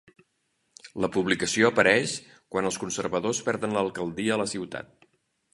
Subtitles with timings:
[1.03, 2.15] La publicació apareix
[2.55, 5.11] quan els conservadors perden l'alcaldia a la ciutat.